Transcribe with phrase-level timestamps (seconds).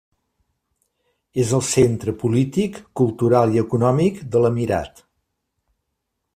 [1.43, 5.07] És el centre polític, cultural i econòmic de l'emirat.